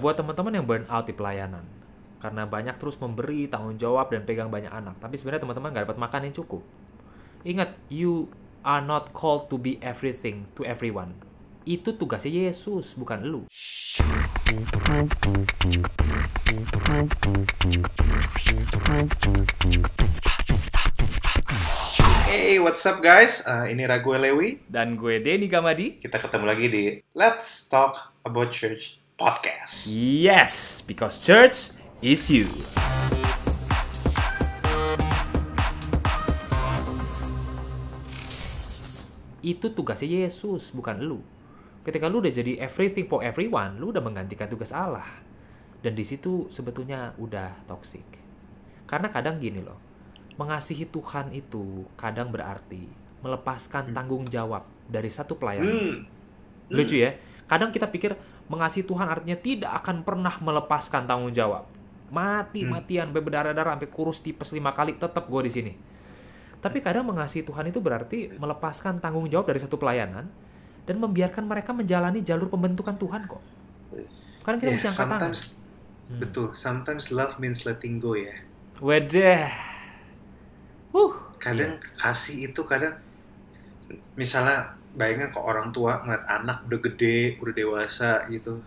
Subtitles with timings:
[0.00, 1.60] Buat teman-teman yang burn out di pelayanan,
[2.24, 6.00] karena banyak terus memberi tanggung jawab dan pegang banyak anak, tapi sebenarnya teman-teman nggak dapat
[6.00, 6.64] makan yang cukup.
[7.44, 8.32] Ingat, you
[8.64, 11.20] are not called to be everything to everyone.
[11.68, 13.44] Itu tugasnya Yesus, bukan lu.
[22.24, 23.44] Hey, what's up guys?
[23.44, 24.64] Uh, ini Ragu Lewi.
[24.64, 26.00] Dan gue Denny Gamadi.
[26.00, 29.92] Kita ketemu lagi di Let's Talk About Church podcast.
[29.92, 32.48] Yes, because church is you.
[39.44, 41.20] Itu tugasnya Yesus, bukan lu.
[41.84, 45.20] Ketika lu udah jadi everything for everyone, lu udah menggantikan tugas Allah.
[45.84, 48.04] Dan di situ sebetulnya udah toxic.
[48.88, 49.76] Karena kadang gini loh,
[50.40, 52.88] mengasihi Tuhan itu kadang berarti
[53.20, 55.76] melepaskan tanggung jawab dari satu pelayanan.
[55.76, 55.98] Hmm.
[56.72, 57.20] Lucu ya.
[57.44, 58.16] Kadang kita pikir
[58.50, 61.70] mengasihi Tuhan artinya tidak akan pernah melepaskan tanggung jawab.
[62.10, 65.72] Mati-matian, sampai berdarah-darah, sampai kurus tipes lima kali, tetap gue di sini.
[66.58, 70.26] Tapi kadang mengasihi Tuhan itu berarti melepaskan tanggung jawab dari satu pelayanan
[70.84, 73.42] dan membiarkan mereka menjalani jalur pembentukan Tuhan kok.
[74.42, 75.32] Karena kita Yeah, mesti angkat tangan.
[75.32, 75.40] sometimes
[76.10, 76.46] betul.
[76.56, 78.34] Sometimes love means letting go ya.
[78.82, 79.50] Wadah.
[80.92, 81.12] Huh.
[81.38, 82.98] Kadang kasih itu kadang
[84.18, 88.58] misalnya bayangin kok orang tua ngeliat anak udah gede, udah dewasa gitu.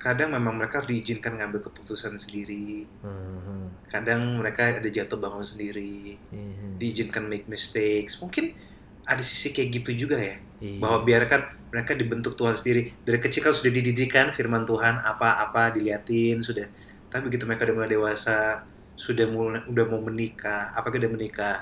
[0.00, 2.88] Kadang memang mereka diizinkan ngambil keputusan sendiri.
[3.04, 6.16] Hmm, Kadang mereka ada jatuh bangun sendiri.
[6.32, 8.16] hmm, Diizinkan make mistakes.
[8.16, 8.56] Mungkin
[9.04, 10.38] ada sisi kayak gitu juga ya.
[10.62, 10.78] iya.
[10.78, 11.40] bahwa biarkan
[11.72, 16.66] mereka dibentuk Tuhan sendiri dari kecil kan sudah dididikan firman Tuhan apa-apa diliatin sudah
[17.08, 21.56] tapi begitu mereka udah mulai dewasa sudah mulai udah mau menikah apakah udah menikah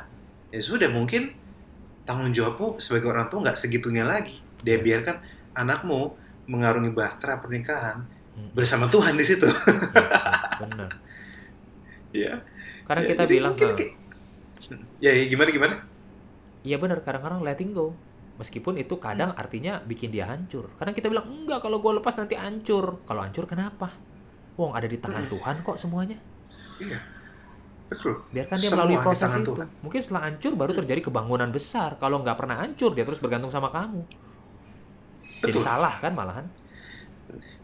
[0.51, 1.31] ya sudah mungkin
[2.09, 4.83] tanggung jawabmu sebagai orang tua nggak segitunya lagi dia Ya.
[4.83, 5.21] biarkan
[5.53, 8.55] anakmu mengarungi bahtera pernikahan Hmm.
[8.55, 9.45] bersama Tuhan di situ
[10.57, 10.89] Benar.
[12.17, 12.39] ya
[12.87, 13.95] Karena Ya, kita jadi bilang mungkin "Ah, kayak-
[14.97, 15.75] ya, ya gimana gimana
[16.59, 17.95] Iya benar, kadang-kadang letting go.
[18.37, 20.69] Meskipun itu kadang artinya bikin dia hancur.
[20.75, 22.99] Karena kita bilang, enggak kalau gue lepas nanti hancur.
[23.03, 23.95] Kalau hancur kenapa?
[24.55, 25.33] Wong ada di tangan Hmm.
[25.33, 26.19] Tuhan kok semuanya.
[26.79, 26.99] iya
[27.89, 29.53] betul Biarkan dia Semua melalui proses itu.
[29.57, 29.69] Tuhan.
[29.81, 31.97] Mungkin setelah hancur baru terjadi kebangunan besar.
[31.97, 34.05] Kalau nggak pernah hancur, dia terus bergantung sama kamu.
[35.41, 36.47] Jadi betul salah kan malahan.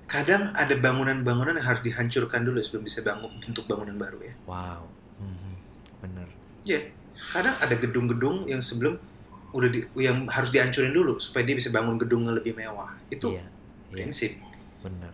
[0.04, 4.34] kadang ada bangunan-bangunan yang harus dihancurkan dulu sebelum bisa bangun bentuk bangunan baru ya.
[4.44, 4.84] Wow.
[5.16, 5.52] Mhm.
[6.04, 6.28] Bener.
[6.62, 6.78] Ya,
[7.32, 9.00] kadang ada gedung-gedung yang sebelum
[9.56, 12.92] udah di, yang harus dihancurin dulu supaya dia bisa bangun gedung yang lebih mewah.
[13.08, 13.44] Itu Iya.
[13.44, 14.32] Iya, prinsip.
[14.84, 15.12] bener.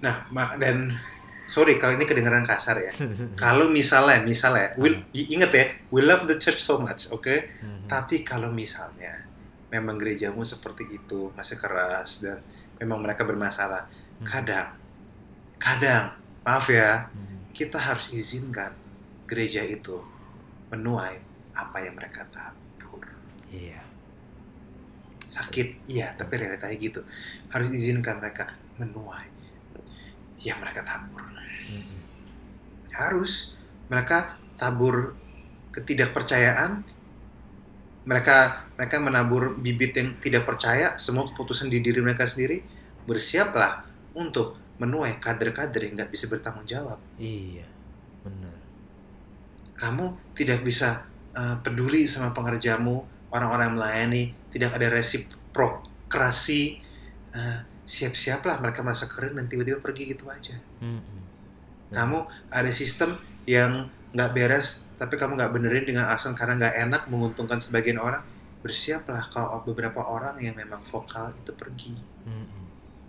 [0.00, 0.24] Nah,
[0.56, 0.96] dan
[1.46, 2.92] sorry kalau ini kedengaran kasar ya.
[3.38, 7.30] kalau misalnya, misalnya, we, inget ya, we love the church so much, oke?
[7.62, 7.86] Mhm.
[7.86, 9.24] Tapi kalau misalnya
[9.70, 12.42] memang gerejamu seperti itu masih keras dan
[12.76, 13.86] memang mereka bermasalah,
[14.20, 14.26] Mhm.
[14.26, 14.68] kadang,
[15.56, 16.04] kadang,
[16.42, 17.54] maaf ya, Mhm.
[17.54, 18.74] kita harus izinkan
[19.26, 20.02] gereja itu
[20.70, 21.18] menuai
[21.54, 23.06] apa yang mereka tabur.
[23.50, 23.80] Iya.
[25.26, 27.00] Sakit, iya, tapi realitanya gitu.
[27.50, 29.26] Harus izinkan mereka menuai
[30.42, 31.22] yang mereka tabur.
[31.70, 31.96] Mhm.
[32.92, 33.56] Harus
[33.88, 35.16] mereka tabur
[35.72, 36.84] ketidakpercayaan.
[38.06, 38.36] Mereka
[38.78, 42.62] mereka menabur bibit yang tidak percaya, semua keputusan di diri mereka sendiri.
[43.02, 43.82] Bersiaplah
[44.14, 47.00] untuk menuai kader-kader yang nggak bisa bertanggung jawab.
[47.16, 47.66] Iya.
[48.26, 48.58] Bener.
[49.76, 51.04] kamu tidak bisa
[51.36, 56.80] uh, peduli sama pengerjamu, orang-orang yang melayani, tidak ada resiprokrasi,
[57.36, 60.58] uh, siap-siaplah mereka merasa keren dan tiba-tiba pergi gitu aja.
[60.82, 61.16] Mhm.
[61.94, 62.18] Kamu
[62.50, 63.14] ada sistem
[63.46, 68.26] yang nggak beres, tapi kamu nggak benerin dengan alasan karena nggak enak menguntungkan sebagian orang.
[68.60, 71.94] Bersiaplah kalau beberapa orang yang memang vokal itu pergi.
[72.26, 72.58] Mhm.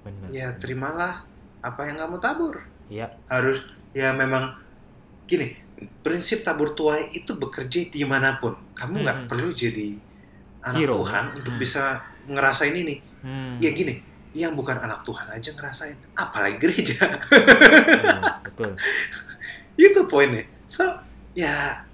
[0.05, 0.27] Bener.
[0.29, 1.25] Ya terimalah
[1.59, 2.61] apa yang kamu tabur.
[2.87, 3.11] Iya.
[3.27, 3.59] harus
[3.91, 4.55] ya memang
[5.27, 5.59] gini
[5.99, 9.27] prinsip tabur tuai itu bekerja di mana pun kamu nggak Mhm.
[9.27, 9.99] perlu jadi
[10.63, 11.03] anak Hero.
[11.03, 11.59] Tuhan untuk Hmm.
[11.59, 13.59] bisa ngerasain ini Hmm.
[13.59, 13.99] ya gini
[14.31, 18.71] yang bukan anak Tuhan aja ngerasain apalagi gereja Iya, betul.
[19.87, 20.83] itu poinnya so
[21.31, 21.85] ya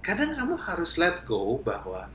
[0.00, 2.10] kadang kamu harus let go bahwa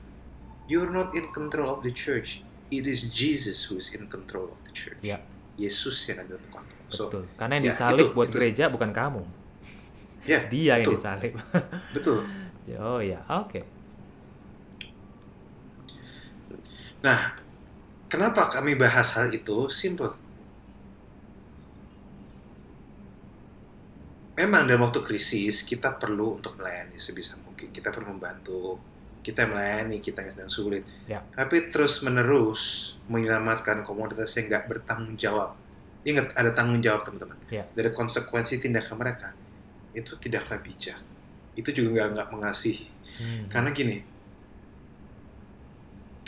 [0.66, 4.58] you're not in control of the church it is Jesus who is in control of
[4.64, 5.18] the church Ya.
[5.56, 7.24] Yesus yang ada di kontrol so Betul.
[7.36, 9.22] Karena yang ya, disalib itu- buat itu- gereja bukan kamu.
[10.24, 10.94] ya Dia yang betul.
[10.96, 11.32] disalib.
[11.96, 12.18] betul
[12.78, 13.66] oh ya, oke.
[17.00, 17.39] Nah,
[18.10, 19.70] kenapa kami bahas hal itu?
[19.70, 20.12] Simple.
[24.34, 27.70] Memang dalam waktu krisis kita perlu untuk melayani sebisa mungkin.
[27.70, 28.82] Kita perlu membantu.
[29.20, 30.82] Kita melayani kita yang sedang sulit.
[31.06, 31.22] Ya.
[31.36, 35.60] Tapi terus menerus menyelamatkan komunitas yang nggak bertanggung jawab
[36.04, 37.36] ingat ada tanggung jawab teman-teman.
[37.52, 37.68] Ya.
[37.76, 39.36] Dari konsekuensi tindakan mereka
[39.92, 41.00] itu tidaklah bijak.
[41.58, 42.86] Itu juga nggak nggak mengasihi.
[42.88, 43.44] Hmm.
[43.52, 44.00] Karena gini,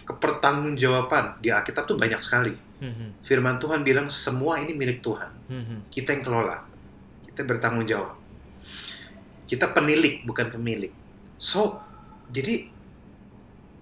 [0.02, 2.54] kepertanggungjawaban di Alkitab tuh banyak sekali.
[2.82, 3.14] Hmm.
[3.22, 5.30] Firman Tuhan bilang semua ini milik Tuhan.
[5.46, 5.86] Hmm.
[5.86, 6.66] Kita yang kelola.
[7.22, 8.18] Kita bertanggung jawab.
[9.46, 10.90] Kita penilik bukan pemilik.
[11.38, 11.78] So,
[12.34, 12.66] jadi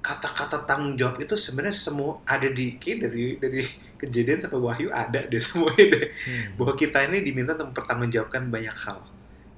[0.00, 3.60] kata-kata tanggung jawab itu sebenarnya semua ada di dari dari
[4.00, 6.06] kejadian sampai wahyu ada deh semuanya deh.
[6.12, 6.46] Hmm.
[6.60, 9.00] Bahwa kita ini diminta untuk mempertanggungjawabkan banyak hal.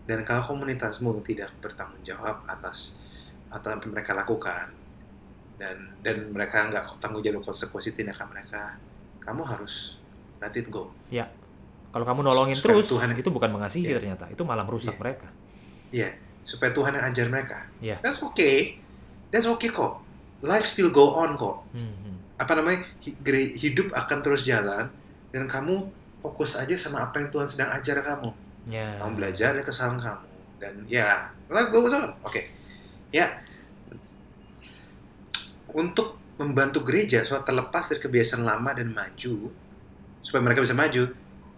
[0.02, 2.98] Dan kalau komunitasmu tidak bertanggung jawab atas
[3.52, 4.81] atas apa yang mereka lakukan
[5.62, 8.74] dan dan mereka nggak tanggung jawab konsekuensi tindakan mereka,
[9.22, 9.94] kamu harus
[10.42, 10.90] let it go.
[11.92, 14.00] Kalau kamu nolongin Supaya terus, Tuhan- itu bukan mengasihi Iya.
[14.00, 14.24] ternyata.
[14.32, 15.00] Itu malah merusak Iya.
[15.04, 15.28] mereka.
[15.92, 16.08] Iya,
[16.42, 17.58] supaya Tuhan yang ajar mereka.
[17.78, 18.00] Iya.
[18.00, 18.80] That's okay.
[19.28, 20.00] That's okay kok.
[20.40, 21.62] Life still go on kok.
[21.76, 22.16] Hmm.
[22.40, 22.82] Apa namanya?
[23.54, 24.88] Hidup akan terus jalan
[25.30, 25.84] dan kamu
[26.24, 28.32] fokus aja sama apa yang Tuhan sedang ajar kamu.
[28.72, 28.96] Ya.
[28.96, 30.26] Kamu belajar dari kesalahan kamu
[30.58, 32.08] dan ya, life goes on.
[32.24, 32.48] Oke.
[33.12, 33.28] Ya.
[35.72, 39.52] Untuk membantu gereja supaya terlepas dari kebiasaan lama dan maju,
[40.20, 41.12] supaya mereka bisa maju,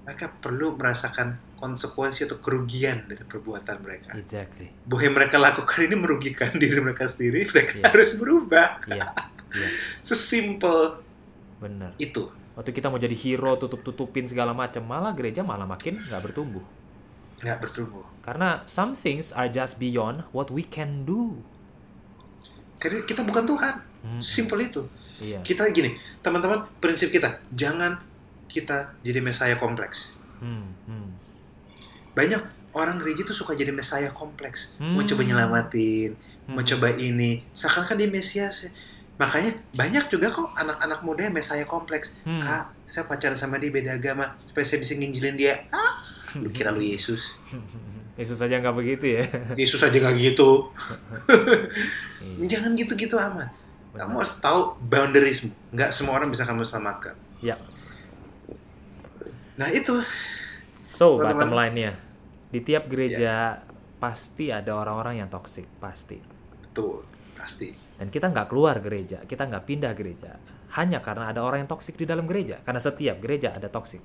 [0.05, 4.12] mereka perlu merasakan konsekuensi atau kerugian dari perbuatan mereka.
[4.14, 4.69] Exactly.
[4.84, 7.84] bahwa yang mereka lakukan ini merugikan diri mereka sendiri, mereka Iya.
[7.88, 8.69] harus berubah.
[8.87, 9.08] Iya.
[9.55, 9.70] Iya.
[10.02, 10.99] Sesimpel
[11.62, 11.94] Benar.
[11.96, 12.26] itu.
[12.58, 16.62] Waktu kita mau jadi hero, tutup-tutupin segala macam, malah gereja malah makin nggak bertumbuh.
[17.38, 18.02] Nggak bertumbuh.
[18.20, 21.38] Karena some things are just beyond what we can do.
[22.82, 23.75] Karena kita bukan Tuhan.
[24.05, 24.21] Hmm.
[24.21, 24.85] Simpel itu.
[25.17, 25.41] Iya.
[25.41, 27.97] Kita gini, teman-teman, prinsip kita, jangan
[28.47, 30.21] kita jadi mesaya kompleks.
[30.39, 30.69] Hmm.
[30.85, 31.09] Hmm.
[32.12, 32.43] Banyak
[32.75, 34.77] orang gereja tuh suka jadi mesaya kompleks.
[34.77, 35.09] Mau Hmm.
[35.09, 36.11] coba nyelamatin,
[36.45, 36.55] Hmm.
[36.55, 37.41] mau coba ini.
[37.51, 38.69] Seakan-akan dia mesias.
[39.15, 42.19] Makanya banyak juga kok anak-anak muda yang mesaya kompleks.
[42.27, 42.43] Hmm.
[42.43, 44.35] Kak, saya pacaran sama dia beda agama.
[44.45, 45.55] Supaya saya bisa nginjilin dia.
[45.71, 46.03] Ah,
[46.35, 47.39] lu kira lu Yesus.
[48.19, 49.25] Yesus aja nggak begitu ya.
[49.55, 50.67] Yesus aja nggak gitu.
[52.25, 53.53] Iya, Jangan gitu-gitu amat.
[53.94, 54.05] Benar.
[54.05, 55.50] Kamu harus tahu boundariesmu.
[55.70, 57.14] Nggak semua orang bisa kamu selamatkan.
[57.38, 57.55] Ya.
[59.55, 60.02] Nah itu.
[60.85, 61.31] So, Teman-teman.
[61.31, 61.93] bottom line-nya,
[62.50, 63.62] di tiap gereja
[63.99, 66.19] pasti ada orang-orang yang toksik, pasti.
[66.61, 67.02] Betul.
[67.35, 67.75] Pasti.
[67.94, 70.38] Dan kita nggak keluar gereja, kita nggak pindah gereja,
[70.75, 72.62] hanya karena ada orang yang toksik di dalam gereja.
[72.62, 74.02] Karena setiap gereja ada toksik.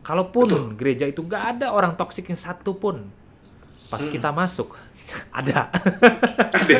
[0.00, 0.64] Kalaupun Betul.
[0.76, 3.08] gereja itu nggak ada orang toksik yang satu pun,
[3.88, 4.12] pas Hmm.
[4.12, 4.76] kita masuk
[5.30, 5.70] ada.
[6.52, 6.78] Ada.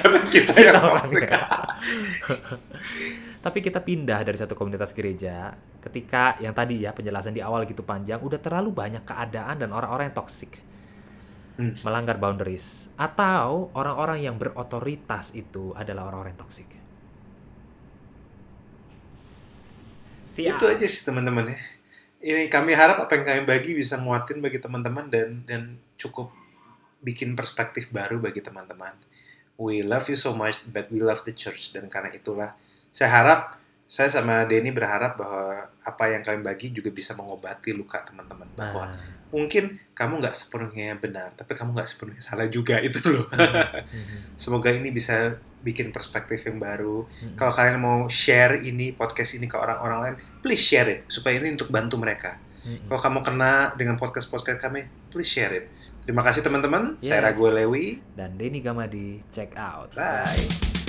[0.00, 1.24] Karena kita yang toxic.
[1.24, 1.40] orangnya.
[3.40, 7.80] Tapi kita pindah dari satu komunitas gereja ketika yang tadi ya penjelasan di awal gitu
[7.80, 10.60] panjang udah terlalu banyak keadaan dan orang-orang yang toksik
[11.60, 11.76] Hmm.
[11.84, 16.68] melanggar boundaries atau orang-orang yang berotoritas itu adalah orang-orang yang toksik.
[20.40, 20.56] Siap.
[20.56, 21.58] Itu aja sih teman-teman ya.
[22.20, 26.32] Ini kami harap apa yang kami bagi bisa nguatin bagi teman-teman dan dan cukup
[27.00, 28.94] bikin perspektif baru bagi teman-teman.
[29.60, 32.56] We love you so much, but we love the church dan karena itulah
[32.88, 33.60] saya harap
[33.90, 38.86] saya sama Denny berharap bahwa apa yang kami bagi juga bisa mengobati luka teman-teman bahwa
[38.86, 43.26] Nah, mungkin kamu nggak sepenuhnya benar, tapi kamu nggak sepenuhnya salah juga itu loh.
[43.30, 47.02] mhm, Semoga ini bisa bikin perspektif yang baru.
[47.06, 47.34] mhm.
[47.34, 51.54] Kalau kalian mau share ini podcast ini ke orang-orang lain, please share it supaya ini
[51.58, 52.38] untuk bantu mereka.
[52.62, 52.86] Mhm.
[52.86, 55.66] Kalau kamu kena dengan podcast-podcast kami, please share it.
[56.04, 56.96] Terima kasih teman-teman.
[56.98, 57.24] Saya Yes.
[57.30, 58.00] Ragu Lewi.
[58.16, 59.92] Dan Denny Gamadi, check out.
[59.94, 60.79] Bye.